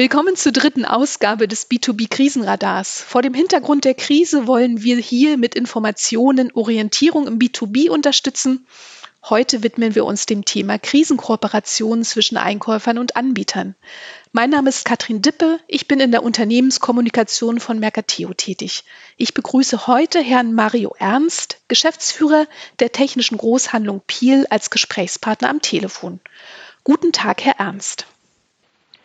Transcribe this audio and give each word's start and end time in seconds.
Willkommen 0.00 0.34
zur 0.34 0.52
dritten 0.52 0.86
Ausgabe 0.86 1.46
des 1.46 1.70
B2B-Krisenradars. 1.70 3.02
Vor 3.02 3.20
dem 3.20 3.34
Hintergrund 3.34 3.84
der 3.84 3.92
Krise 3.92 4.46
wollen 4.46 4.82
wir 4.82 4.96
hier 4.96 5.36
mit 5.36 5.54
Informationen 5.54 6.50
Orientierung 6.52 7.26
im 7.26 7.38
B2B 7.38 7.90
unterstützen. 7.90 8.66
Heute 9.28 9.62
widmen 9.62 9.94
wir 9.94 10.06
uns 10.06 10.24
dem 10.24 10.46
Thema 10.46 10.78
Krisenkooperation 10.78 12.02
zwischen 12.02 12.38
Einkäufern 12.38 12.96
und 12.96 13.14
Anbietern. 13.14 13.74
Mein 14.32 14.48
Name 14.48 14.70
ist 14.70 14.86
Katrin 14.86 15.20
Dippe, 15.20 15.60
ich 15.68 15.86
bin 15.86 16.00
in 16.00 16.12
der 16.12 16.22
Unternehmenskommunikation 16.22 17.60
von 17.60 17.78
Mercateo 17.78 18.32
tätig. 18.32 18.84
Ich 19.18 19.34
begrüße 19.34 19.86
heute 19.86 20.22
Herrn 20.22 20.54
Mario 20.54 20.94
Ernst, 20.98 21.60
Geschäftsführer 21.68 22.46
der 22.78 22.92
technischen 22.92 23.36
Großhandlung 23.36 24.00
Piel, 24.06 24.46
als 24.48 24.70
Gesprächspartner 24.70 25.50
am 25.50 25.60
Telefon. 25.60 26.20
Guten 26.84 27.12
Tag, 27.12 27.44
Herr 27.44 27.58
Ernst. 27.58 28.06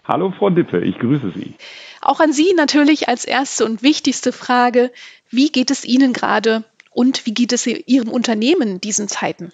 Hallo 0.07 0.31
Frau 0.37 0.51
Dippe, 0.51 0.81
ich 0.81 0.99
grüße 0.99 1.31
Sie. 1.31 1.55
Auch 2.01 2.19
an 2.19 2.31
Sie 2.31 2.53
natürlich 2.55 3.09
als 3.09 3.25
erste 3.25 3.65
und 3.65 3.81
wichtigste 3.81 4.31
Frage, 4.31 4.91
wie 5.31 5.51
geht 5.51 5.71
es 5.71 5.83
Ihnen 5.83 6.13
gerade 6.13 6.63
und 6.91 7.25
wie 7.25 7.33
geht 7.33 7.51
es 7.53 7.65
Ihrem 7.65 8.09
Unternehmen 8.09 8.67
in 8.67 8.81
diesen 8.81 9.07
Zeiten? 9.07 9.51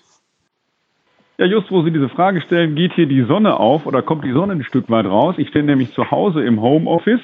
Ja, 1.38 1.46
just 1.46 1.72
wo 1.72 1.84
Sie 1.84 1.92
diese 1.92 2.10
Frage 2.10 2.42
stellen, 2.42 2.76
geht 2.76 2.94
hier 2.94 3.08
die 3.08 3.24
Sonne 3.24 3.58
auf 3.58 3.86
oder 3.86 4.02
kommt 4.02 4.26
die 4.26 4.34
Sonne 4.34 4.54
ein 4.54 4.64
Stück 4.64 4.90
weit 4.90 5.06
raus? 5.06 5.36
Ich 5.38 5.52
bin 5.52 5.66
nämlich 5.66 5.94
zu 5.94 6.12
Hause 6.12 6.44
im 6.44 6.62
Homeoffice, 6.62 7.22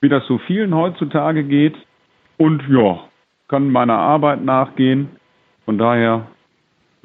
wie 0.00 0.08
das 0.08 0.26
so 0.26 0.38
vielen 0.38 0.74
heutzutage 0.74 1.44
geht 1.44 1.74
und 2.36 2.64
ja, 2.68 3.04
kann 3.48 3.70
meiner 3.70 3.98
Arbeit 3.98 4.44
nachgehen. 4.44 5.08
Von 5.64 5.78
daher 5.78 6.26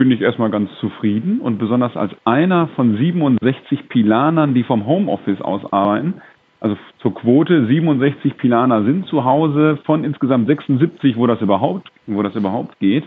bin 0.02 0.10
ich 0.10 0.22
erstmal 0.22 0.50
ganz 0.50 0.72
zufrieden 0.80 1.42
und 1.42 1.60
besonders 1.60 1.96
als 1.96 2.12
einer 2.26 2.70
von 2.70 2.98
67 2.98 3.88
Pilanern, 3.88 4.56
die 4.56 4.64
vom 4.64 4.88
Homeoffice 4.88 5.40
aus 5.42 5.62
arbeiten, 5.72 6.16
also 6.60 6.76
zur 7.04 7.14
Quote 7.14 7.68
67 7.68 8.36
Pilaner 8.36 8.84
sind 8.84 9.06
zu 9.06 9.26
Hause 9.26 9.78
von 9.86 10.04
insgesamt 10.04 10.48
76, 10.48 11.18
wo 11.18 11.28
das 11.28 11.40
überhaupt, 11.42 11.92
wo 12.08 12.24
das 12.24 12.34
überhaupt 12.34 12.80
geht. 12.80 13.04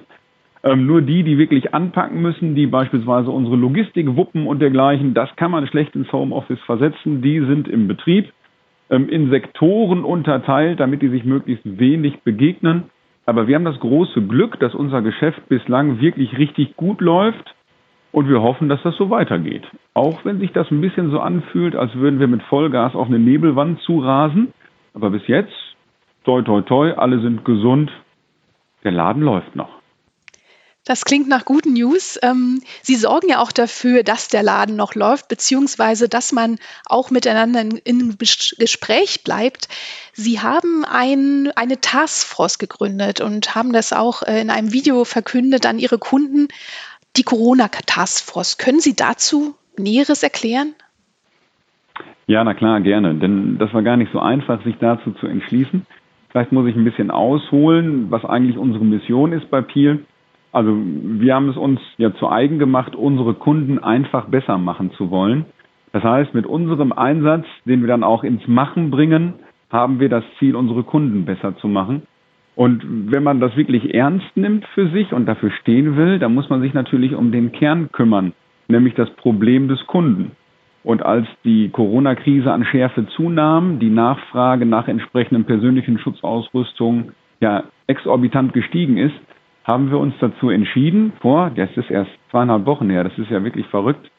Ähm, 0.62 0.86
nur 0.86 1.02
die, 1.02 1.24
die 1.24 1.36
wirklich 1.36 1.74
anpacken 1.74 2.22
müssen, 2.22 2.54
die 2.54 2.68
beispielsweise 2.68 3.32
unsere 3.32 3.56
Logistik 3.56 4.14
wuppen 4.14 4.46
und 4.46 4.60
dergleichen, 4.60 5.14
das 5.14 5.34
kann 5.34 5.50
man 5.50 5.66
schlecht 5.66 5.96
ins 5.96 6.12
Homeoffice 6.12 6.60
versetzen. 6.60 7.22
Die 7.22 7.40
sind 7.40 7.66
im 7.66 7.88
Betrieb, 7.88 8.32
ähm, 8.88 9.08
in 9.08 9.30
Sektoren 9.30 10.04
unterteilt, 10.04 10.78
damit 10.78 11.02
die 11.02 11.08
sich 11.08 11.24
möglichst 11.24 11.64
wenig 11.64 12.20
begegnen. 12.20 12.84
Aber 13.26 13.46
wir 13.46 13.54
haben 13.54 13.64
das 13.64 13.80
große 13.80 14.22
Glück, 14.22 14.58
dass 14.60 14.74
unser 14.74 15.02
Geschäft 15.02 15.48
bislang 15.48 16.00
wirklich 16.00 16.36
richtig 16.36 16.76
gut 16.76 17.00
läuft 17.00 17.54
und 18.12 18.28
wir 18.28 18.42
hoffen, 18.42 18.68
dass 18.68 18.82
das 18.82 18.96
so 18.96 19.10
weitergeht. 19.10 19.64
Auch 19.94 20.24
wenn 20.24 20.38
sich 20.38 20.52
das 20.52 20.70
ein 20.70 20.80
bisschen 20.80 21.10
so 21.10 21.20
anfühlt, 21.20 21.74
als 21.74 21.94
würden 21.94 22.20
wir 22.20 22.28
mit 22.28 22.42
Vollgas 22.44 22.94
auf 22.94 23.08
eine 23.08 23.18
Nebelwand 23.18 23.80
zurasen. 23.80 24.52
Aber 24.92 25.10
bis 25.10 25.26
jetzt, 25.26 25.52
toi, 26.24 26.42
toi, 26.42 26.62
toi, 26.62 26.92
alle 26.92 27.20
sind 27.20 27.44
gesund. 27.44 27.90
Der 28.84 28.92
Laden 28.92 29.22
läuft 29.22 29.56
noch. 29.56 29.73
Das 30.84 31.06
klingt 31.06 31.28
nach 31.28 31.46
guten 31.46 31.72
News. 31.72 32.18
Ähm, 32.22 32.60
Sie 32.82 32.94
sorgen 32.94 33.30
ja 33.30 33.40
auch 33.40 33.52
dafür, 33.52 34.02
dass 34.02 34.28
der 34.28 34.42
Laden 34.42 34.76
noch 34.76 34.94
läuft, 34.94 35.28
beziehungsweise 35.28 36.10
dass 36.10 36.30
man 36.32 36.58
auch 36.84 37.10
miteinander 37.10 37.64
in, 37.84 38.18
Gespräch 38.18 39.24
bleibt. 39.24 39.68
Sie 40.12 40.40
haben 40.40 40.84
ein, 40.84 41.50
eine 41.56 41.80
Taskforce 41.80 42.58
gegründet 42.58 43.22
und 43.22 43.54
haben 43.54 43.72
das 43.72 43.94
auch 43.94 44.22
äh, 44.22 44.42
in 44.42 44.50
einem 44.50 44.72
Video 44.72 45.04
verkündet 45.04 45.64
an 45.64 45.78
Ihre 45.78 45.98
Kunden. 45.98 46.48
Die 47.16 47.22
Corona-Taskforce. 47.22 48.58
Können 48.58 48.80
Sie 48.80 48.94
dazu 48.94 49.54
Näheres 49.78 50.22
erklären? 50.22 50.74
Ja, 52.26 52.44
na 52.44 52.54
klar, 52.54 52.80
gerne. 52.80 53.14
Denn 53.14 53.56
das 53.58 53.72
war 53.72 53.82
gar 53.82 53.96
nicht 53.96 54.12
so 54.12 54.18
einfach, 54.18 54.62
sich 54.64 54.76
dazu 54.80 55.12
zu 55.12 55.26
entschließen. 55.26 55.86
Vielleicht 56.30 56.52
muss 56.52 56.66
ich 56.66 56.74
ein 56.74 56.84
bisschen 56.84 57.10
ausholen, 57.10 58.10
was 58.10 58.24
eigentlich 58.24 58.58
unsere 58.58 58.84
Mission 58.84 59.32
ist 59.32 59.48
bei 59.50 59.62
Peel. 59.62 60.04
Also 60.54 60.72
wir 60.76 61.34
haben 61.34 61.48
es 61.48 61.56
uns 61.56 61.80
ja 61.98 62.14
zu 62.14 62.30
eigen 62.30 62.60
gemacht, 62.60 62.94
unsere 62.94 63.34
Kunden 63.34 63.80
einfach 63.80 64.26
besser 64.26 64.56
machen 64.56 64.92
zu 64.92 65.10
wollen. 65.10 65.46
Das 65.92 66.04
heißt, 66.04 66.32
mit 66.32 66.46
unserem 66.46 66.92
Einsatz, 66.92 67.44
den 67.64 67.80
wir 67.80 67.88
dann 67.88 68.04
auch 68.04 68.22
ins 68.22 68.46
Machen 68.46 68.90
bringen, 68.90 69.34
haben 69.70 69.98
wir 69.98 70.08
das 70.08 70.22
Ziel, 70.38 70.54
unsere 70.54 70.84
Kunden 70.84 71.24
besser 71.24 71.56
zu 71.56 71.66
machen. 71.66 72.02
Und 72.54 72.84
wenn 73.10 73.24
man 73.24 73.40
das 73.40 73.56
wirklich 73.56 73.94
ernst 73.94 74.36
nimmt 74.36 74.64
für 74.74 74.88
sich 74.90 75.12
und 75.12 75.26
dafür 75.26 75.50
stehen 75.60 75.96
will, 75.96 76.20
dann 76.20 76.34
muss 76.34 76.48
man 76.48 76.60
sich 76.60 76.72
natürlich 76.72 77.16
um 77.16 77.32
den 77.32 77.50
Kern 77.50 77.90
kümmern, 77.90 78.32
nämlich 78.68 78.94
das 78.94 79.10
Problem 79.16 79.66
des 79.66 79.84
Kunden. 79.88 80.30
Und 80.84 81.02
als 81.02 81.26
die 81.42 81.70
Corona-Krise 81.70 82.52
an 82.52 82.64
Schärfe 82.64 83.08
zunahm, 83.16 83.80
die 83.80 83.90
Nachfrage 83.90 84.66
nach 84.66 84.86
entsprechenden 84.86 85.46
persönlichen 85.46 85.98
Schutzausrüstung 85.98 87.10
ja 87.40 87.64
exorbitant 87.88 88.52
gestiegen 88.52 88.98
ist, 88.98 89.16
haben 89.64 89.90
wir 89.90 89.98
uns 89.98 90.14
dazu 90.20 90.50
entschieden, 90.50 91.12
vor, 91.20 91.50
das 91.54 91.70
ist 91.76 91.90
erst 91.90 92.10
zweieinhalb 92.30 92.66
Wochen 92.66 92.90
her, 92.90 93.04
das 93.04 93.18
ist 93.18 93.30
ja 93.30 93.42
wirklich 93.42 93.66
verrückt, 93.66 94.10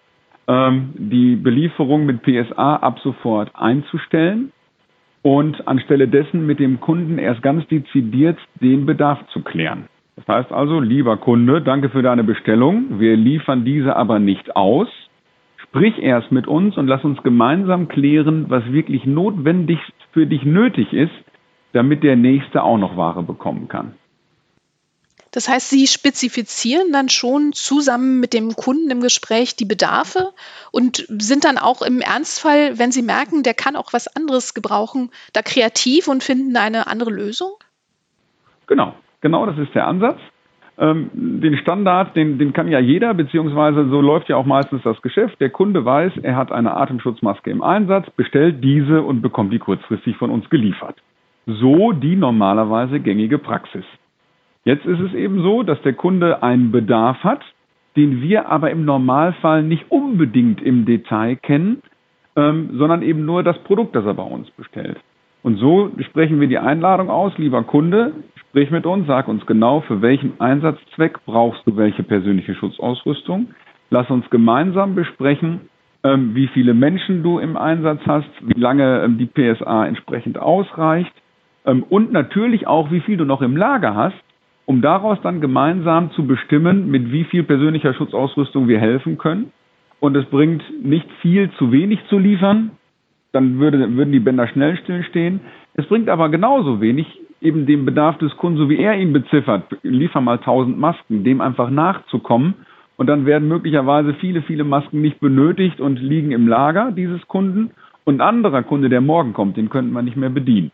ähm, 0.47 0.93
die 0.95 1.35
Belieferung 1.35 2.05
mit 2.05 2.23
PSA 2.23 2.77
ab 2.77 2.99
sofort 2.99 3.51
einzustellen 3.55 4.51
und 5.21 5.67
anstelle 5.67 6.07
dessen 6.07 6.45
mit 6.45 6.59
dem 6.59 6.79
Kunden 6.79 7.17
erst 7.17 7.41
ganz 7.41 7.65
dezidiert 7.67 8.37
den 8.61 8.85
Bedarf 8.85 9.19
zu 9.33 9.41
klären. 9.41 9.85
Das 10.15 10.27
heißt 10.27 10.51
also, 10.51 10.79
lieber 10.79 11.17
Kunde, 11.17 11.61
danke 11.61 11.89
für 11.89 12.01
deine 12.01 12.23
Bestellung. 12.23 12.99
Wir 12.99 13.17
liefern 13.17 13.65
diese 13.65 13.95
aber 13.95 14.19
nicht 14.19 14.55
aus. 14.55 14.87
Sprich 15.57 16.01
erst 16.01 16.31
mit 16.31 16.47
uns 16.47 16.77
und 16.77 16.87
lass 16.87 17.03
uns 17.03 17.21
gemeinsam 17.23 17.87
klären, 17.89 18.45
was 18.49 18.71
wirklich 18.71 19.05
notwendigst 19.05 19.93
für 20.13 20.25
dich 20.25 20.43
nötig 20.45 20.93
ist, 20.93 21.11
damit 21.73 22.03
der 22.03 22.15
Nächste 22.15 22.63
auch 22.63 22.77
noch 22.77 22.95
Ware 22.95 23.23
bekommen 23.23 23.67
kann. 23.67 23.95
Das 25.35 25.49
heißt, 25.49 25.69
Sie 25.69 25.85
spezifizieren 25.85 26.93
dann 26.93 27.09
schon 27.09 27.51
zusammen 27.51 28.21
mit 28.21 28.33
dem 28.33 28.55
Kunden 28.55 28.89
im 28.89 29.01
Gespräch 29.01 29.57
die 29.57 29.65
Bedarfe 29.65 30.31
und 30.71 31.05
sind 31.09 31.43
dann 31.43 31.57
auch 31.57 31.81
im 31.81 31.99
Ernstfall, 31.99 32.79
wenn 32.79 32.93
Sie 32.93 33.01
merken, 33.01 33.43
der 33.43 33.53
kann 33.53 33.75
auch 33.75 33.91
was 33.91 34.07
anderes 34.15 34.53
gebrauchen, 34.53 35.11
da 35.33 35.41
kreativ 35.41 36.07
und 36.07 36.23
finden 36.23 36.55
eine 36.55 36.87
andere 36.87 37.11
Lösung? 37.11 37.51
Genau, 38.67 38.95
genau 39.19 39.45
das 39.45 39.57
ist 39.57 39.75
der 39.75 39.87
Ansatz. 39.87 40.19
Ähm, 40.77 41.09
den 41.13 41.57
Standard, 41.57 42.15
den, 42.15 42.39
den 42.39 42.53
kann 42.53 42.69
ja 42.69 42.79
jeder, 42.79 43.13
beziehungsweise 43.13 43.89
so 43.89 43.99
läuft 43.99 44.29
ja 44.29 44.37
auch 44.37 44.45
meistens 44.45 44.83
das 44.83 45.01
Geschäft. 45.01 45.41
Der 45.41 45.49
Kunde 45.49 45.83
weiß, 45.83 46.13
er 46.23 46.37
hat 46.37 46.53
eine 46.53 46.77
Atemschutzmaske 46.77 47.51
im 47.51 47.61
Einsatz, 47.61 48.09
bestellt 48.11 48.63
diese 48.63 49.01
und 49.01 49.21
bekommt 49.21 49.51
die 49.51 49.59
kurzfristig 49.59 50.15
von 50.15 50.31
uns 50.31 50.49
geliefert. 50.49 50.95
So 51.45 51.91
die 51.91 52.15
normalerweise 52.15 53.01
gängige 53.01 53.37
Praxis. 53.37 53.83
Jetzt 54.65 54.85
ist 54.85 54.99
es 54.99 55.13
eben 55.13 55.43
so, 55.43 55.61
dass 55.61 55.79
der 55.83 55.93
Kunde 55.93 56.41
einen 56.41 56.71
Bedarf 56.71 57.23
hat, 57.23 57.41
den 57.95 58.21
wir 58.21 58.49
aber 58.49 58.71
im 58.71 58.83
Normalfall 58.83 59.61
nicht 59.61 59.85
unbedingt 59.89 60.61
im 60.61 60.85
Detail 60.85 61.35
kennen, 61.35 61.83
ähm, 62.35 62.71
sondern 62.73 63.03
eben 63.03 63.25
nur 63.25 63.43
das 63.43 63.57
Produkt, 63.59 63.95
das 63.95 64.05
er 64.05 64.15
bei 64.15 64.23
uns 64.23 64.49
bestellt. 64.51 64.97
Und 65.43 65.57
so 65.57 65.91
sprechen 66.09 66.41
wir 66.41 66.47
die 66.47 66.57
Einladung 66.57 67.11
aus, 67.11 67.37
lieber 67.37 67.61
Kunde, 67.61 68.13
sprich 68.35 68.71
mit 68.71 68.87
uns, 68.87 69.05
sag 69.05 69.27
uns 69.27 69.45
genau, 69.45 69.81
für 69.81 70.01
welchen 70.01 70.39
Einsatzzweck 70.41 71.23
brauchst 71.25 71.61
du 71.67 71.77
welche 71.77 72.01
persönliche 72.01 72.55
Schutzausrüstung. 72.55 73.49
Lass 73.91 74.09
uns 74.09 74.27
gemeinsam 74.31 74.95
besprechen, 74.95 75.69
ähm, 76.03 76.33
wie 76.33 76.47
viele 76.47 76.73
Menschen 76.73 77.21
du 77.21 77.37
im 77.37 77.55
Einsatz 77.55 78.01
hast, 78.07 78.29
wie 78.41 78.59
lange 78.59 79.03
ähm, 79.03 79.19
die 79.19 79.27
PSA 79.27 79.85
entsprechend 79.85 80.39
ausreicht 80.39 81.13
ähm, 81.67 81.83
und 81.83 82.11
natürlich 82.11 82.65
auch, 82.65 82.89
wie 82.89 83.01
viel 83.01 83.17
du 83.17 83.25
noch 83.25 83.43
im 83.43 83.55
Lager 83.55 83.93
hast, 83.93 84.15
um 84.65 84.81
daraus 84.81 85.19
dann 85.21 85.41
gemeinsam 85.41 86.11
zu 86.11 86.25
bestimmen, 86.25 86.89
mit 86.89 87.11
wie 87.11 87.23
viel 87.25 87.43
persönlicher 87.43 87.93
Schutzausrüstung 87.93 88.67
wir 88.67 88.79
helfen 88.79 89.17
können. 89.17 89.51
Und 89.99 90.15
es 90.15 90.25
bringt 90.25 90.63
nicht 90.83 91.09
viel 91.21 91.51
zu 91.57 91.71
wenig 91.71 91.99
zu 92.09 92.17
liefern, 92.17 92.71
dann 93.31 93.59
würde, 93.59 93.95
würden 93.95 94.11
die 94.11 94.19
Bänder 94.19 94.47
schnell 94.47 94.77
stillstehen. 94.77 95.41
Es 95.73 95.85
bringt 95.87 96.09
aber 96.09 96.29
genauso 96.29 96.81
wenig, 96.81 97.05
eben 97.41 97.65
dem 97.65 97.85
Bedarf 97.85 98.17
des 98.17 98.35
Kunden, 98.37 98.57
so 98.57 98.69
wie 98.69 98.77
er 98.77 98.97
ihn 98.97 99.13
beziffert, 99.13 99.63
liefer 99.83 100.21
mal 100.21 100.37
1000 100.37 100.77
Masken, 100.77 101.23
dem 101.23 101.41
einfach 101.41 101.69
nachzukommen. 101.69 102.55
Und 102.97 103.07
dann 103.07 103.25
werden 103.25 103.49
möglicherweise 103.49 104.13
viele, 104.15 104.41
viele 104.41 104.63
Masken 104.63 105.01
nicht 105.01 105.19
benötigt 105.19 105.81
und 105.81 105.99
liegen 105.99 106.31
im 106.31 106.47
Lager 106.47 106.91
dieses 106.91 107.27
Kunden. 107.27 107.71
Und 108.05 108.17
ein 108.17 108.21
anderer 108.21 108.63
Kunde, 108.63 108.87
der 108.87 109.01
morgen 109.01 109.33
kommt, 109.33 109.57
den 109.57 109.69
könnten 109.69 109.91
wir 109.91 110.01
nicht 110.01 110.15
mehr 110.15 110.29
bedienen. 110.29 110.71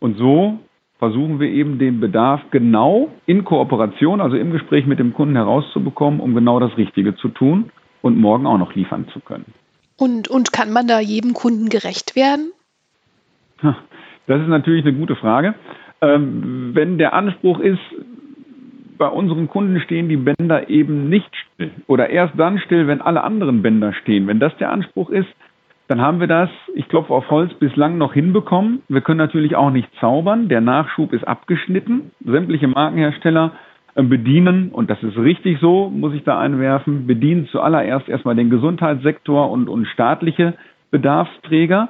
Und 0.00 0.16
so 0.16 0.58
versuchen 0.98 1.40
wir 1.40 1.48
eben 1.48 1.78
den 1.78 2.00
Bedarf 2.00 2.40
genau 2.50 3.08
in 3.26 3.44
Kooperation, 3.44 4.20
also 4.20 4.36
im 4.36 4.50
Gespräch 4.50 4.86
mit 4.86 4.98
dem 4.98 5.14
Kunden 5.14 5.36
herauszubekommen, 5.36 6.20
um 6.20 6.34
genau 6.34 6.58
das 6.60 6.76
Richtige 6.76 7.14
zu 7.16 7.28
tun 7.28 7.70
und 8.02 8.18
morgen 8.18 8.46
auch 8.46 8.58
noch 8.58 8.74
liefern 8.74 9.06
zu 9.12 9.20
können. 9.20 9.46
Und, 9.96 10.28
und 10.28 10.52
kann 10.52 10.72
man 10.72 10.86
da 10.86 11.00
jedem 11.00 11.34
Kunden 11.34 11.68
gerecht 11.68 12.14
werden? 12.16 12.52
Das 14.26 14.42
ist 14.42 14.48
natürlich 14.48 14.84
eine 14.84 14.96
gute 14.96 15.16
Frage. 15.16 15.54
Ähm, 16.00 16.70
wenn 16.74 16.98
der 16.98 17.12
Anspruch 17.14 17.58
ist, 17.60 17.80
bei 18.98 19.08
unseren 19.08 19.48
Kunden 19.48 19.80
stehen 19.80 20.08
die 20.08 20.16
Bänder 20.16 20.68
eben 20.68 21.08
nicht 21.08 21.30
still 21.34 21.70
oder 21.86 22.10
erst 22.10 22.34
dann 22.36 22.58
still, 22.58 22.86
wenn 22.86 23.00
alle 23.00 23.22
anderen 23.22 23.62
Bänder 23.62 23.92
stehen. 23.94 24.26
Wenn 24.26 24.40
das 24.40 24.56
der 24.58 24.70
Anspruch 24.70 25.10
ist, 25.10 25.28
dann 25.88 26.02
haben 26.02 26.20
wir 26.20 26.26
das, 26.26 26.50
ich 26.74 26.86
klopfe 26.88 27.14
auf 27.14 27.30
Holz, 27.30 27.52
bislang 27.54 27.96
noch 27.96 28.12
hinbekommen. 28.12 28.82
Wir 28.88 29.00
können 29.00 29.18
natürlich 29.18 29.56
auch 29.56 29.70
nicht 29.70 29.88
zaubern. 30.00 30.50
Der 30.50 30.60
Nachschub 30.60 31.14
ist 31.14 31.26
abgeschnitten. 31.26 32.10
Sämtliche 32.24 32.68
Markenhersteller 32.68 33.52
äh, 33.94 34.02
bedienen, 34.02 34.68
und 34.70 34.90
das 34.90 35.02
ist 35.02 35.16
richtig 35.16 35.58
so, 35.60 35.88
muss 35.88 36.12
ich 36.12 36.24
da 36.24 36.38
einwerfen, 36.38 37.06
bedienen 37.06 37.48
zuallererst 37.50 38.06
erstmal 38.06 38.36
den 38.36 38.50
Gesundheitssektor 38.50 39.50
und, 39.50 39.68
und 39.68 39.86
staatliche 39.86 40.54
Bedarfsträger. 40.90 41.88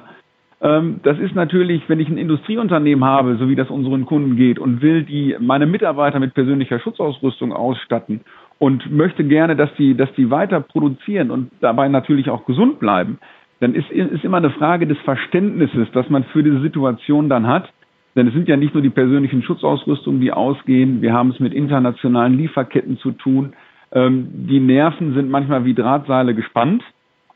Ähm, 0.61 1.01
das 1.03 1.19
ist 1.19 1.35
natürlich, 1.35 1.83
wenn 1.89 1.99
ich 1.99 2.07
ein 2.07 2.17
Industrieunternehmen 2.17 3.03
habe, 3.03 3.35
so 3.35 3.49
wie 3.49 3.55
das 3.55 3.69
unseren 3.69 4.05
Kunden 4.05 4.37
geht, 4.37 4.59
und 4.59 4.81
will 4.81 5.03
die 5.03 5.35
meine 5.41 5.65
Mitarbeiter 5.65 6.21
mit 6.21 6.33
persönlicher 6.33 6.79
Schutzausrüstung 6.79 7.51
ausstatten 7.51 8.21
und 8.59 8.89
möchte 8.91 9.25
gerne, 9.25 9.57
dass 9.57 9.73
die, 9.77 9.95
dass 9.95 10.11
die 10.13 10.31
weiter 10.31 10.61
produzieren 10.61 11.31
und 11.31 11.51
dabei 11.59 11.89
natürlich 11.89 12.29
auch 12.29 12.45
gesund 12.45 12.79
bleiben, 12.79 13.19
dann 13.59 13.75
ist, 13.75 13.89
ist 13.91 14.23
immer 14.23 14.37
eine 14.37 14.51
Frage 14.51 14.87
des 14.87 14.97
Verständnisses, 14.99 15.89
das 15.93 16.09
man 16.09 16.23
für 16.25 16.43
diese 16.43 16.61
Situation 16.61 17.29
dann 17.29 17.47
hat. 17.47 17.71
Denn 18.15 18.27
es 18.27 18.33
sind 18.33 18.47
ja 18.47 18.57
nicht 18.57 18.73
nur 18.73 18.81
die 18.81 18.89
persönlichen 18.89 19.43
Schutzausrüstungen, 19.43 20.21
die 20.21 20.31
ausgehen. 20.31 21.01
Wir 21.01 21.13
haben 21.13 21.29
es 21.31 21.39
mit 21.39 21.53
internationalen 21.53 22.37
Lieferketten 22.37 22.97
zu 22.97 23.11
tun. 23.11 23.53
Ähm, 23.91 24.29
die 24.49 24.59
Nerven 24.59 25.13
sind 25.13 25.29
manchmal 25.29 25.65
wie 25.65 25.73
Drahtseile 25.73 26.33
gespannt. 26.33 26.83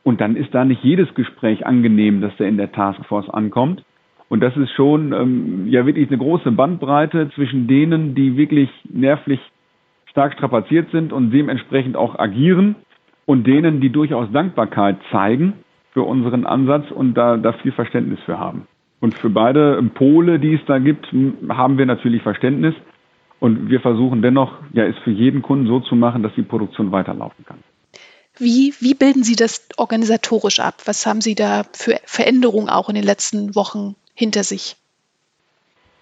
Und 0.04 0.20
dann 0.20 0.36
ist 0.36 0.54
da 0.54 0.66
nicht 0.66 0.84
jedes 0.84 1.14
Gespräch 1.14 1.66
angenehm, 1.66 2.22
dass 2.22 2.36
der 2.38 2.48
in 2.48 2.58
der 2.58 2.72
Taskforce 2.72 3.30
ankommt. 3.30 3.84
Und 4.30 4.42
das 4.42 4.56
ist 4.58 4.72
schon 4.72 5.14
ähm, 5.14 5.68
ja 5.68 5.86
wirklich 5.86 6.08
eine 6.10 6.18
große 6.18 6.52
Bandbreite 6.52 7.30
zwischen 7.36 7.68
denen, 7.68 8.16
die 8.16 8.36
wirklich 8.36 8.70
nervlich 8.90 9.40
stark 10.10 10.34
strapaziert 10.34 10.90
sind 10.92 11.14
und 11.14 11.32
dementsprechend 11.32 11.96
auch 11.96 12.18
agieren 12.18 12.76
und 13.26 13.46
denen, 13.46 13.80
die 13.80 13.90
durchaus 13.90 14.32
Dankbarkeit 14.32 14.98
zeigen 15.12 15.54
für 15.94 16.04
unseren 16.04 16.46
Ansatz 16.46 16.92
und 16.92 17.14
da, 17.14 17.38
da 17.38 17.54
viel 17.54 17.72
Verständnis 17.72 18.20
für 18.26 18.40
haben. 18.40 18.68
Und 19.00 19.16
für 19.16 19.30
beide 19.30 19.82
Pole, 19.94 20.40
die 20.40 20.56
es 20.56 20.62
da 20.66 20.80
gibt, 20.80 21.08
haben 21.50 21.78
wir 21.78 21.86
natürlich 21.86 22.24
Verständnis. 22.24 22.74
Und 23.40 23.70
wir 23.70 23.82
versuchen 23.82 24.22
dennoch, 24.22 24.54
ja, 24.72 24.86
es 24.86 24.98
für 25.04 25.12
jeden 25.12 25.42
Kunden 25.42 25.68
so 25.68 25.82
zu 25.82 25.96
machen, 25.96 26.24
dass 26.24 26.34
die 26.36 26.44
Produktion 26.44 26.92
weiterlaufen 26.92 27.46
kann. 27.46 27.58
Wie, 28.38 28.74
wie 28.80 28.96
bilden 28.96 29.24
Sie 29.24 29.36
das 29.36 29.68
organisatorisch 29.78 30.60
ab? 30.60 30.76
Was 30.86 31.06
haben 31.06 31.22
Sie 31.22 31.36
da 31.36 31.64
für 31.74 32.00
Veränderungen 32.06 32.70
auch 32.70 32.90
in 32.90 32.96
den 32.96 33.04
letzten 33.04 33.54
Wochen 33.56 33.96
hinter 34.16 34.44
sich? 34.44 34.78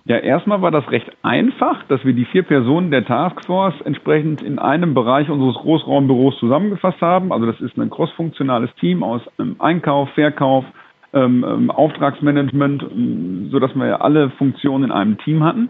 Ja, 0.05 0.17
erstmal 0.17 0.63
war 0.63 0.71
das 0.71 0.89
recht 0.89 1.11
einfach, 1.21 1.83
dass 1.83 2.03
wir 2.03 2.13
die 2.13 2.25
vier 2.25 2.41
Personen 2.41 2.89
der 2.89 3.05
Taskforce 3.05 3.79
entsprechend 3.81 4.41
in 4.41 4.57
einem 4.57 4.95
Bereich 4.95 5.29
unseres 5.29 5.55
Großraumbüros 5.57 6.39
zusammengefasst 6.39 7.01
haben. 7.01 7.31
Also 7.31 7.45
das 7.45 7.61
ist 7.61 7.77
ein 7.77 7.91
crossfunktionales 7.91 8.73
Team 8.79 9.03
aus 9.03 9.21
ähm, 9.39 9.57
Einkauf, 9.59 10.09
Verkauf, 10.15 10.65
ähm, 11.13 11.45
ähm, 11.47 11.69
Auftragsmanagement, 11.69 12.83
ähm, 12.83 13.49
so 13.51 13.59
dass 13.59 13.75
wir 13.75 14.01
alle 14.01 14.31
Funktionen 14.31 14.85
in 14.85 14.91
einem 14.91 15.19
Team 15.19 15.43
hatten, 15.43 15.69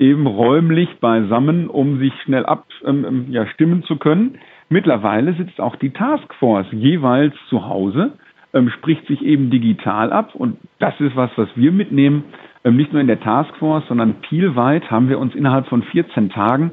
eben 0.00 0.26
räumlich 0.26 0.88
beisammen, 0.98 1.68
um 1.68 2.00
sich 2.00 2.12
schnell 2.24 2.46
abstimmen 2.46 3.04
ähm, 3.04 3.26
ja, 3.30 3.46
zu 3.86 3.96
können. 3.98 4.38
Mittlerweile 4.68 5.34
sitzt 5.34 5.60
auch 5.60 5.76
die 5.76 5.90
Taskforce 5.90 6.66
jeweils 6.72 7.34
zu 7.48 7.68
Hause, 7.68 8.14
ähm, 8.52 8.68
spricht 8.70 9.06
sich 9.06 9.22
eben 9.22 9.50
digital 9.50 10.12
ab 10.12 10.34
und 10.34 10.56
das 10.80 10.98
ist 10.98 11.14
was, 11.14 11.30
was 11.36 11.48
wir 11.54 11.70
mitnehmen 11.70 12.24
nicht 12.64 12.92
nur 12.92 13.00
in 13.00 13.06
der 13.06 13.20
Taskforce, 13.20 13.84
sondern 13.88 14.20
peelweit 14.20 14.90
haben 14.90 15.08
wir 15.08 15.18
uns 15.18 15.34
innerhalb 15.34 15.66
von 15.68 15.82
14 15.82 16.30
Tagen 16.30 16.72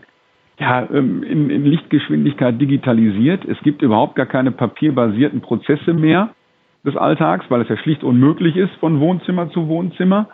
ja, 0.60 0.88
ähm, 0.92 1.24
in, 1.24 1.50
in 1.50 1.66
Lichtgeschwindigkeit 1.66 2.60
digitalisiert. 2.60 3.46
Es 3.46 3.60
gibt 3.62 3.82
überhaupt 3.82 4.16
gar 4.16 4.26
keine 4.26 4.52
papierbasierten 4.52 5.42
Prozesse 5.42 5.94
mehr 5.94 6.32
des 6.86 6.96
Alltags, 6.96 7.46
weil 7.50 7.62
es 7.62 7.70
ja 7.70 7.78
schlicht 7.78 8.04
unmöglich 8.04 8.56
ist 8.56 8.74
von 8.80 9.00
Wohnzimmer 9.00 9.50
zu 9.52 9.68
Wohnzimmer. 9.68 10.28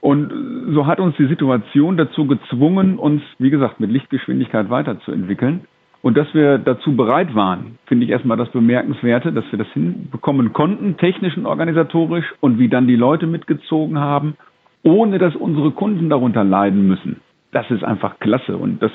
Und 0.00 0.32
so 0.72 0.86
hat 0.86 1.00
uns 1.00 1.16
die 1.16 1.26
Situation 1.26 1.96
dazu 1.96 2.26
gezwungen, 2.26 2.98
uns, 2.98 3.22
wie 3.38 3.50
gesagt, 3.50 3.80
mit 3.80 3.90
Lichtgeschwindigkeit 3.90 4.70
weiterzuentwickeln. 4.70 5.62
Und 6.02 6.16
dass 6.16 6.32
wir 6.32 6.58
dazu 6.58 6.94
bereit 6.94 7.34
waren, 7.34 7.78
finde 7.86 8.04
ich 8.04 8.12
erstmal 8.12 8.36
das 8.36 8.50
Bemerkenswerte, 8.50 9.32
dass 9.32 9.44
wir 9.50 9.58
das 9.58 9.66
hinbekommen 9.72 10.52
konnten, 10.52 10.96
technisch 10.98 11.36
und 11.36 11.46
organisatorisch, 11.46 12.26
und 12.40 12.60
wie 12.60 12.68
dann 12.68 12.86
die 12.86 12.94
Leute 12.94 13.26
mitgezogen 13.26 13.98
haben 13.98 14.36
ohne 14.82 15.18
dass 15.18 15.34
unsere 15.34 15.70
Kunden 15.72 16.08
darunter 16.08 16.44
leiden 16.44 16.86
müssen. 16.86 17.20
Das 17.52 17.70
ist 17.70 17.84
einfach 17.84 18.18
klasse 18.18 18.56
und 18.56 18.82
das 18.82 18.92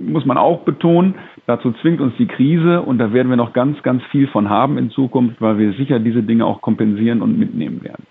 muss 0.00 0.26
man 0.26 0.36
auch 0.36 0.60
betonen. 0.60 1.14
Dazu 1.46 1.72
zwingt 1.80 2.00
uns 2.00 2.14
die 2.18 2.26
Krise 2.26 2.82
und 2.82 2.98
da 2.98 3.12
werden 3.12 3.28
wir 3.30 3.36
noch 3.36 3.52
ganz, 3.52 3.82
ganz 3.82 4.02
viel 4.10 4.28
von 4.28 4.50
haben 4.50 4.76
in 4.76 4.90
Zukunft, 4.90 5.40
weil 5.40 5.58
wir 5.58 5.72
sicher 5.74 5.98
diese 5.98 6.22
Dinge 6.22 6.44
auch 6.44 6.60
kompensieren 6.60 7.22
und 7.22 7.38
mitnehmen 7.38 7.82
werden. 7.82 8.04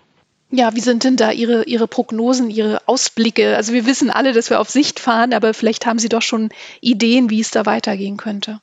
Ja, 0.50 0.74
wie 0.74 0.80
sind 0.80 1.04
denn 1.04 1.16
da 1.16 1.30
Ihre, 1.30 1.64
Ihre 1.64 1.88
Prognosen, 1.88 2.50
Ihre 2.50 2.80
Ausblicke? 2.86 3.56
Also 3.56 3.72
wir 3.72 3.86
wissen 3.86 4.10
alle, 4.10 4.32
dass 4.34 4.50
wir 4.50 4.60
auf 4.60 4.68
Sicht 4.68 5.00
fahren, 5.00 5.32
aber 5.32 5.54
vielleicht 5.54 5.86
haben 5.86 5.98
Sie 5.98 6.10
doch 6.10 6.20
schon 6.20 6.50
Ideen, 6.82 7.30
wie 7.30 7.40
es 7.40 7.50
da 7.50 7.64
weitergehen 7.64 8.18
könnte. 8.18 8.60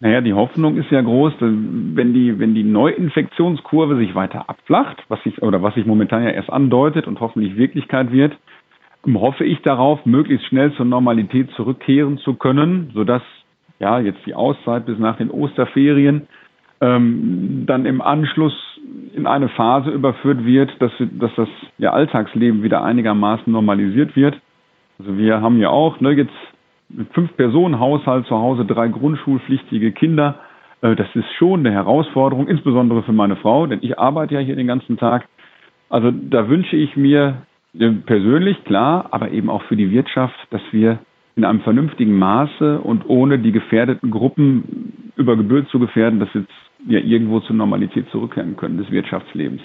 Naja, 0.00 0.20
die 0.20 0.34
Hoffnung 0.34 0.76
ist 0.76 0.90
ja 0.90 1.00
groß, 1.00 1.34
wenn 1.40 2.12
die, 2.12 2.38
wenn 2.38 2.54
die 2.54 2.64
Neuinfektionskurve 2.64 3.96
sich 3.96 4.14
weiter 4.14 4.48
abflacht, 4.50 5.02
was 5.08 5.22
sich, 5.22 5.40
oder 5.40 5.62
was 5.62 5.74
sich 5.74 5.86
momentan 5.86 6.22
ja 6.22 6.30
erst 6.30 6.50
andeutet 6.50 7.06
und 7.06 7.20
hoffentlich 7.20 7.56
Wirklichkeit 7.56 8.12
wird, 8.12 8.36
hoffe 9.14 9.44
ich 9.44 9.62
darauf, 9.62 10.04
möglichst 10.04 10.46
schnell 10.46 10.72
zur 10.74 10.84
Normalität 10.84 11.50
zurückkehren 11.52 12.18
zu 12.18 12.34
können, 12.34 12.90
sodass 12.92 13.22
ja 13.78 13.98
jetzt 14.00 14.24
die 14.26 14.34
Auszeit 14.34 14.84
bis 14.84 14.98
nach 14.98 15.16
den 15.16 15.30
Osterferien 15.30 16.26
ähm, 16.80 17.64
dann 17.66 17.86
im 17.86 18.02
Anschluss 18.02 18.54
in 19.14 19.26
eine 19.26 19.48
Phase 19.48 19.90
überführt 19.90 20.44
wird, 20.44 20.70
dass, 20.80 20.92
dass 20.98 21.30
das 21.36 21.48
ja, 21.78 21.92
Alltagsleben 21.92 22.62
wieder 22.62 22.82
einigermaßen 22.82 23.50
normalisiert 23.50 24.14
wird. 24.14 24.38
Also 24.98 25.16
wir 25.16 25.40
haben 25.40 25.58
ja 25.58 25.70
auch 25.70 26.00
ne, 26.00 26.12
jetzt 26.12 26.32
mit 26.88 27.12
fünf 27.12 27.36
Personen 27.36 27.80
Haushalt 27.80 28.26
zu 28.26 28.36
Hause, 28.36 28.64
drei 28.64 28.88
grundschulpflichtige 28.88 29.92
Kinder. 29.92 30.40
Äh, 30.82 30.94
das 30.96 31.08
ist 31.14 31.32
schon 31.38 31.60
eine 31.60 31.72
Herausforderung, 31.72 32.48
insbesondere 32.48 33.02
für 33.02 33.12
meine 33.12 33.36
Frau, 33.36 33.66
denn 33.66 33.80
ich 33.82 33.98
arbeite 33.98 34.34
ja 34.34 34.40
hier 34.40 34.56
den 34.56 34.66
ganzen 34.66 34.96
Tag. 34.96 35.26
Also 35.88 36.10
da 36.10 36.48
wünsche 36.48 36.76
ich 36.76 36.96
mir 36.96 37.42
äh, 37.78 37.90
persönlich, 37.90 38.62
klar, 38.64 39.08
aber 39.10 39.30
eben 39.30 39.50
auch 39.50 39.62
für 39.64 39.76
die 39.76 39.90
Wirtschaft, 39.90 40.36
dass 40.50 40.62
wir 40.72 40.98
in 41.36 41.44
einem 41.44 41.60
vernünftigen 41.60 42.18
Maße 42.18 42.80
und 42.80 43.08
ohne 43.08 43.38
die 43.38 43.52
gefährdeten 43.52 44.10
Gruppen 44.10 45.12
über 45.16 45.36
Gebühr 45.36 45.68
zu 45.68 45.78
gefährden, 45.78 46.18
dass 46.18 46.32
wir 46.34 46.42
jetzt 46.42 46.52
ja 46.88 46.98
irgendwo 46.98 47.40
zur 47.40 47.56
Normalität 47.56 48.08
zurückkehren 48.10 48.56
können 48.56 48.78
des 48.78 48.90
Wirtschaftslebens. 48.90 49.60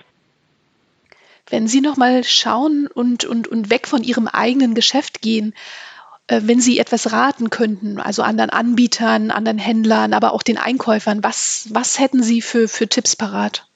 Wenn 1.50 1.68
Sie 1.68 1.82
nochmal 1.82 2.24
schauen 2.24 2.88
und, 2.94 3.26
und, 3.26 3.48
und 3.48 3.70
weg 3.70 3.88
von 3.88 4.04
Ihrem 4.04 4.28
eigenen 4.28 4.74
Geschäft 4.74 5.22
gehen, 5.22 5.54
wenn 6.28 6.60
Sie 6.60 6.80
etwas 6.80 7.12
raten 7.12 7.50
könnten, 7.50 8.00
also 8.00 8.24
anderen 8.24 8.50
Anbietern, 8.50 9.32
anderen 9.32 9.58
Händlern, 9.58 10.14
aber 10.14 10.34
auch 10.34 10.44
den 10.44 10.58
Einkäufern, 10.58 11.24
was, 11.24 11.70
was 11.74 12.00
hätten 12.00 12.24
Sie 12.24 12.42
für, 12.42 12.68
für 12.68 12.88
Tipps 12.88 13.16
parat? 13.16 13.68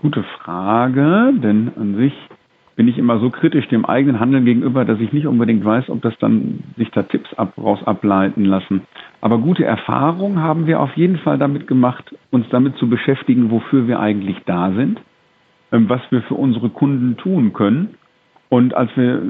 Gute 0.00 0.24
Frage, 0.38 1.32
denn 1.42 1.72
an 1.76 1.96
sich 1.96 2.12
bin 2.76 2.88
ich 2.88 2.98
immer 2.98 3.18
so 3.20 3.30
kritisch 3.30 3.66
dem 3.68 3.86
eigenen 3.86 4.20
Handeln 4.20 4.44
gegenüber, 4.44 4.84
dass 4.84 5.00
ich 5.00 5.12
nicht 5.12 5.26
unbedingt 5.26 5.64
weiß, 5.64 5.88
ob 5.88 6.02
das 6.02 6.14
dann 6.20 6.62
sich 6.76 6.90
da 6.90 7.02
Tipps 7.02 7.32
ab, 7.34 7.54
raus 7.56 7.80
ableiten 7.84 8.44
lassen. 8.44 8.82
Aber 9.22 9.38
gute 9.38 9.64
Erfahrungen 9.64 10.40
haben 10.40 10.66
wir 10.66 10.80
auf 10.80 10.94
jeden 10.94 11.16
Fall 11.18 11.38
damit 11.38 11.66
gemacht, 11.66 12.14
uns 12.30 12.46
damit 12.50 12.76
zu 12.76 12.88
beschäftigen, 12.88 13.50
wofür 13.50 13.88
wir 13.88 13.98
eigentlich 13.98 14.36
da 14.44 14.72
sind, 14.72 15.00
ähm, 15.72 15.88
was 15.88 16.02
wir 16.10 16.22
für 16.22 16.34
unsere 16.34 16.68
Kunden 16.68 17.16
tun 17.16 17.54
können 17.54 17.94
und 18.56 18.74
als 18.74 18.90
wir, 18.96 19.20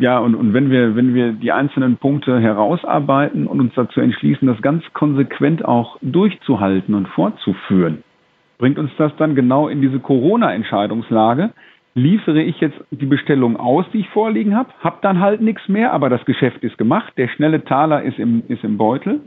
ja, 0.00 0.18
und, 0.18 0.34
und 0.34 0.52
wenn 0.52 0.68
wir, 0.68 0.96
wenn 0.96 1.14
wir 1.14 1.30
die 1.30 1.52
einzelnen 1.52 1.96
Punkte 1.96 2.40
herausarbeiten 2.40 3.46
und 3.46 3.60
uns 3.60 3.72
dazu 3.76 4.00
entschließen, 4.00 4.48
das 4.48 4.60
ganz 4.62 4.82
konsequent 4.94 5.64
auch 5.64 5.96
durchzuhalten 6.02 6.96
und 6.96 7.06
fortzuführen, 7.06 8.02
bringt 8.58 8.80
uns 8.80 8.90
das 8.98 9.14
dann 9.16 9.36
genau 9.36 9.68
in 9.68 9.80
diese 9.80 10.00
Corona-Entscheidungslage. 10.00 11.52
Liefere 11.94 12.42
ich 12.42 12.58
jetzt 12.58 12.76
die 12.90 13.06
Bestellung 13.06 13.56
aus, 13.56 13.86
die 13.92 14.00
ich 14.00 14.08
vorliegen 14.08 14.56
habe, 14.56 14.70
habe 14.80 14.96
dann 15.02 15.20
halt 15.20 15.40
nichts 15.40 15.68
mehr, 15.68 15.92
aber 15.92 16.10
das 16.10 16.24
Geschäft 16.24 16.64
ist 16.64 16.76
gemacht, 16.76 17.12
der 17.16 17.28
schnelle 17.28 17.64
Taler 17.64 18.02
ist 18.02 18.18
im, 18.18 18.42
ist 18.48 18.64
im 18.64 18.76
Beutel. 18.76 19.20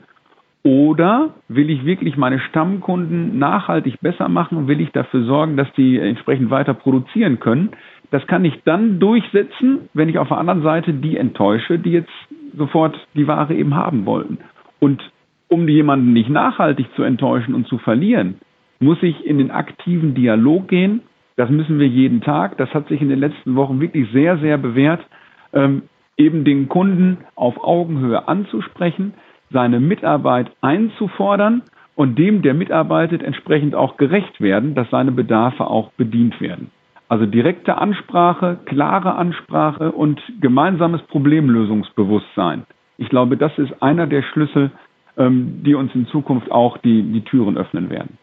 Oder 0.64 1.30
will 1.48 1.70
ich 1.70 1.86
wirklich 1.86 2.18
meine 2.18 2.40
Stammkunden 2.40 3.40
nachhaltig 3.40 4.02
besser 4.02 4.28
machen? 4.28 4.68
Will 4.68 4.82
ich 4.82 4.92
dafür 4.92 5.24
sorgen, 5.24 5.56
dass 5.56 5.72
die 5.78 5.98
entsprechend 5.98 6.50
weiter 6.50 6.74
produzieren 6.74 7.40
können? 7.40 7.70
Das 8.12 8.26
kann 8.28 8.46
ich 8.46 8.62
dann 8.64 9.00
durchsetzen, 9.00 9.90
wenn 9.94 10.10
ich 10.10 10.18
auf 10.18 10.30
der 10.30 10.38
anderen 10.38 10.64
Seite 10.64 10.94
die 10.94 11.18
enttäusche, 11.18 11.78
die 11.78 11.92
jetzt 11.92 12.12
sofort 12.56 12.98
die 13.16 13.28
Ware 13.28 13.54
eben 13.54 13.76
haben 13.76 14.06
wollten. 14.06 14.38
Und 14.80 15.02
um 15.50 15.68
jemanden 15.68 16.14
nicht 16.14 16.30
nachhaltig 16.30 16.88
zu 16.96 17.04
enttäuschen 17.04 17.54
und 17.54 17.68
zu 17.68 17.78
verlieren, 17.78 18.36
muss 18.80 19.02
ich 19.02 19.26
in 19.26 19.38
den 19.38 19.52
aktiven 19.52 20.14
Dialog 20.14 20.68
gehen. 20.68 21.02
Das 21.36 21.50
müssen 21.50 21.80
wir 21.80 21.88
jeden 21.88 22.22
Tag. 22.22 22.58
Das 22.58 22.74
hat 22.74 22.88
sich 22.88 23.02
in 23.02 23.10
den 23.10 23.20
letzten 23.20 23.56
Wochen 23.56 23.80
wirklich 23.80 24.10
sehr, 24.12 24.38
sehr 24.38 24.58
bewährt, 24.58 25.06
ähm, 25.54 25.84
eben 26.18 26.44
den 26.44 26.68
Kunden 26.68 27.18
auf 27.36 27.64
Augenhöhe 27.64 28.28
anzusprechen, 28.28 29.14
seine 29.52 29.80
Mitarbeit 29.80 30.52
einzufordern 30.62 31.62
und 31.96 32.18
dem, 32.18 32.42
der 32.42 32.54
mitarbeitet, 32.54 33.24
entsprechend 33.24 33.76
auch 33.76 33.98
gerecht 33.98 34.42
werden, 34.42 34.76
dass 34.76 34.90
seine 34.90 35.12
Bedarfe 35.12 35.68
auch 35.68 35.92
bedient 35.94 36.40
werden. 36.42 36.72
Also 37.10 37.26
direkte 37.26 37.78
Ansprache, 37.78 38.60
klare 38.66 39.16
Ansprache 39.16 39.92
und 39.92 40.22
gemeinsames 40.42 41.02
Problemlösungsbewusstsein. 41.04 42.66
Ich 42.98 43.10
glaube, 43.10 43.38
das 43.38 43.58
ist 43.58 43.82
einer 43.82 44.08
der 44.08 44.24
Schlüssel, 44.24 44.72
ähm, 45.18 45.64
die 45.64 45.76
uns 45.76 45.94
in 45.96 46.08
Zukunft 46.08 46.52
auch 46.52 46.78
die, 46.78 47.04
die 47.04 47.22
Türen 47.22 47.58
öffnen 47.58 47.90
werden 47.90 48.18